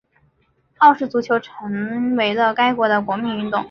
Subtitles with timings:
[0.79, 3.59] 澳式足球成为了该国的国民运动。